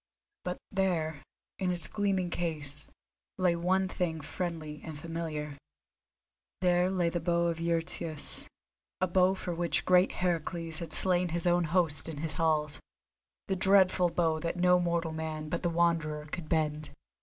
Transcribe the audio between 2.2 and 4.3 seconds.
case, lay one thing